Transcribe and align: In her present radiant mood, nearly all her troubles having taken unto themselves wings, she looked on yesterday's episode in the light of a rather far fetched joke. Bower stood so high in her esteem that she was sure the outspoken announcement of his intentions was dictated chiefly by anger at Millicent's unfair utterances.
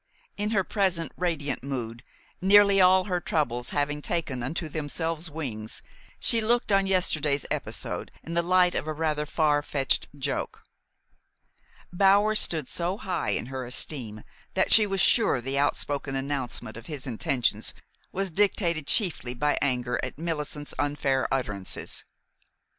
In 0.35 0.49
her 0.49 0.63
present 0.63 1.11
radiant 1.15 1.63
mood, 1.63 2.03
nearly 2.41 2.81
all 2.81 3.03
her 3.03 3.21
troubles 3.21 3.69
having 3.69 4.01
taken 4.01 4.41
unto 4.41 4.67
themselves 4.67 5.29
wings, 5.29 5.83
she 6.19 6.41
looked 6.41 6.71
on 6.71 6.87
yesterday's 6.87 7.45
episode 7.51 8.09
in 8.23 8.33
the 8.33 8.41
light 8.41 8.73
of 8.73 8.87
a 8.87 8.93
rather 8.93 9.27
far 9.27 9.61
fetched 9.61 10.07
joke. 10.17 10.63
Bower 11.93 12.33
stood 12.33 12.67
so 12.67 12.97
high 12.97 13.29
in 13.29 13.45
her 13.45 13.63
esteem 13.63 14.23
that 14.55 14.71
she 14.71 14.87
was 14.87 15.01
sure 15.01 15.39
the 15.39 15.59
outspoken 15.59 16.15
announcement 16.15 16.77
of 16.77 16.87
his 16.87 17.05
intentions 17.05 17.75
was 18.11 18.31
dictated 18.31 18.87
chiefly 18.87 19.35
by 19.35 19.55
anger 19.61 19.99
at 20.01 20.17
Millicent's 20.17 20.73
unfair 20.79 21.27
utterances. 21.31 22.05